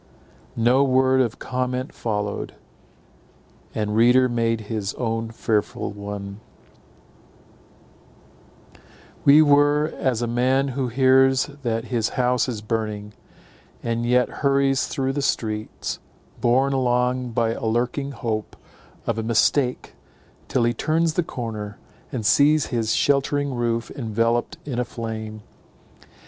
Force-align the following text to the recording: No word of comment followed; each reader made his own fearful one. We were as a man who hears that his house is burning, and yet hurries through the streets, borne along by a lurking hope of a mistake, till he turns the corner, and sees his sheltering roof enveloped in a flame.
No 0.55 0.83
word 0.83 1.21
of 1.21 1.37
comment 1.37 1.93
followed; 1.93 2.55
each 3.75 3.87
reader 3.87 4.27
made 4.27 4.61
his 4.61 4.95
own 4.95 5.29
fearful 5.29 5.91
one. 5.91 6.39
We 9.25 9.43
were 9.43 9.93
as 9.95 10.23
a 10.23 10.25
man 10.25 10.69
who 10.69 10.87
hears 10.87 11.51
that 11.61 11.83
his 11.93 12.09
house 12.17 12.49
is 12.49 12.63
burning, 12.63 13.13
and 13.83 14.03
yet 14.03 14.29
hurries 14.41 14.87
through 14.87 15.13
the 15.13 15.21
streets, 15.21 15.99
borne 16.39 16.73
along 16.73 17.33
by 17.33 17.51
a 17.51 17.63
lurking 17.63 18.09
hope 18.11 18.55
of 19.05 19.19
a 19.19 19.23
mistake, 19.23 19.93
till 20.47 20.63
he 20.63 20.73
turns 20.73 21.13
the 21.13 21.21
corner, 21.21 21.77
and 22.11 22.25
sees 22.25 22.65
his 22.73 22.95
sheltering 22.95 23.53
roof 23.53 23.91
enveloped 23.91 24.57
in 24.65 24.79
a 24.79 24.83
flame. 24.83 25.43